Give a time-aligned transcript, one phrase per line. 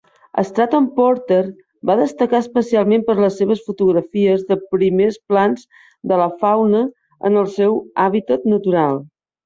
[0.47, 1.41] Stratton-Porter
[1.89, 5.71] va destacar especialment per les seves fotografies de primers plans
[6.13, 6.85] de la fauna
[7.31, 9.03] en el seu hàbitat natural.